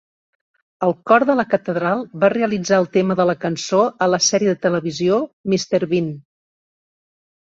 El 0.85 0.93
cor 1.09 1.23
de 1.29 1.33
la 1.39 1.43
catedral 1.49 1.99
va 2.23 2.29
realitzar 2.35 2.79
el 2.83 2.87
tema 2.97 3.17
de 3.19 3.27
la 3.31 3.35
cançó 3.43 3.81
a 4.05 4.09
la 4.13 4.19
sèrie 4.29 4.53
de 4.55 4.59
televisió 4.63 5.19
"Mr. 5.55 5.83
Bean". 5.93 6.09